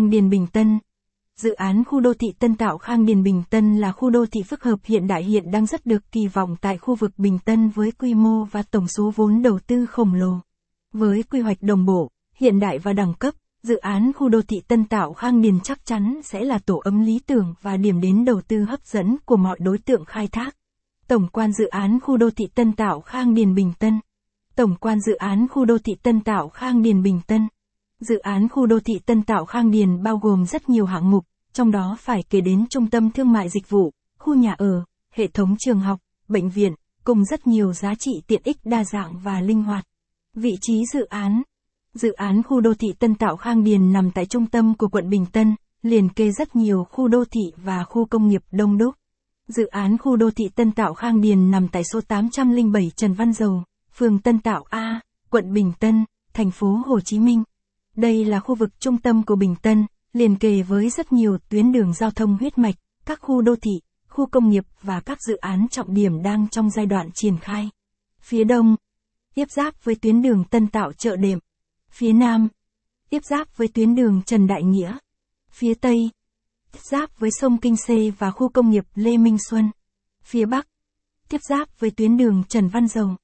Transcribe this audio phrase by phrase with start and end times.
[0.00, 0.78] Khang Điền Bình Tân.
[1.36, 4.42] Dự án khu đô thị Tân Tạo Khang Điền Bình Tân là khu đô thị
[4.42, 7.68] phức hợp hiện đại hiện đang rất được kỳ vọng tại khu vực Bình Tân
[7.68, 10.32] với quy mô và tổng số vốn đầu tư khổng lồ.
[10.92, 14.60] Với quy hoạch đồng bộ, hiện đại và đẳng cấp, dự án khu đô thị
[14.68, 18.24] Tân Tạo Khang Điền chắc chắn sẽ là tổ ấm lý tưởng và điểm đến
[18.24, 20.56] đầu tư hấp dẫn của mọi đối tượng khai thác.
[21.08, 24.00] Tổng quan dự án khu đô thị Tân Tạo Khang Điền Bình Tân.
[24.56, 27.48] Tổng quan dự án khu đô thị Tân Tạo Khang Điền Bình Tân.
[28.00, 31.24] Dự án khu đô thị Tân Tạo Khang Điền bao gồm rất nhiều hạng mục,
[31.52, 34.84] trong đó phải kể đến trung tâm thương mại dịch vụ, khu nhà ở,
[35.14, 36.74] hệ thống trường học, bệnh viện,
[37.04, 39.84] cùng rất nhiều giá trị tiện ích đa dạng và linh hoạt.
[40.34, 41.42] Vị trí dự án
[41.94, 45.10] Dự án khu đô thị Tân Tạo Khang Điền nằm tại trung tâm của quận
[45.10, 48.94] Bình Tân, liền kề rất nhiều khu đô thị và khu công nghiệp đông đúc.
[49.48, 53.32] Dự án khu đô thị Tân Tạo Khang Điền nằm tại số 807 Trần Văn
[53.32, 53.62] Dầu,
[53.94, 57.42] phường Tân Tạo A, quận Bình Tân, thành phố Hồ Chí Minh.
[57.96, 61.72] Đây là khu vực trung tâm của Bình Tân, liền kề với rất nhiều tuyến
[61.72, 62.74] đường giao thông huyết mạch,
[63.06, 66.70] các khu đô thị, khu công nghiệp và các dự án trọng điểm đang trong
[66.70, 67.70] giai đoạn triển khai.
[68.20, 68.76] Phía đông,
[69.34, 71.38] tiếp giáp với tuyến đường Tân Tạo chợ đệm.
[71.90, 72.48] Phía nam,
[73.10, 74.98] tiếp giáp với tuyến đường Trần Đại Nghĩa.
[75.50, 76.10] Phía tây,
[76.72, 79.70] tiếp giáp với sông Kinh Xê và khu công nghiệp Lê Minh Xuân.
[80.22, 80.66] Phía bắc,
[81.28, 83.16] tiếp giáp với tuyến đường Trần Văn Dầu.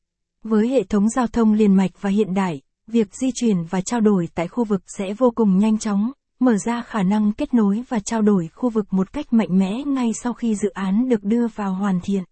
[0.43, 4.01] Với hệ thống giao thông liền mạch và hiện đại, việc di chuyển và trao
[4.01, 7.83] đổi tại khu vực sẽ vô cùng nhanh chóng, mở ra khả năng kết nối
[7.89, 11.25] và trao đổi khu vực một cách mạnh mẽ ngay sau khi dự án được
[11.25, 12.25] đưa vào hoàn thiện.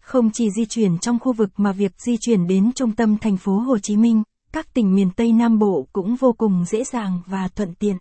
[0.00, 3.36] Không chỉ di chuyển trong khu vực mà việc di chuyển đến trung tâm thành
[3.36, 7.20] phố Hồ Chí Minh, các tỉnh miền Tây Nam Bộ cũng vô cùng dễ dàng
[7.26, 7.96] và thuận tiện.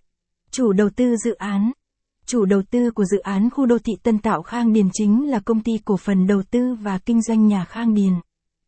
[0.51, 1.71] Chủ đầu tư dự án
[2.25, 5.39] Chủ đầu tư của dự án khu đô thị Tân Tạo Khang Điền chính là
[5.39, 8.13] công ty cổ phần đầu tư và kinh doanh nhà Khang Điền.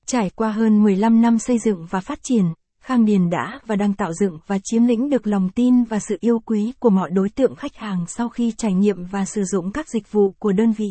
[0.06, 2.46] Trải qua hơn 15 năm xây dựng và phát triển,
[2.82, 6.18] Khang Điền đã và đang tạo dựng và chiếm lĩnh được lòng tin và sự
[6.20, 9.72] yêu quý của mọi đối tượng khách hàng sau khi trải nghiệm và sử dụng
[9.72, 10.90] các dịch vụ của đơn vị.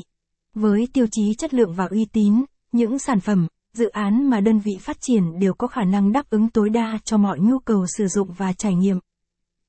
[0.54, 4.58] Với tiêu chí chất lượng và uy tín, những sản phẩm, dự án mà đơn
[4.58, 7.84] vị phát triển đều có khả năng đáp ứng tối đa cho mọi nhu cầu
[7.96, 8.98] sử dụng và trải nghiệm.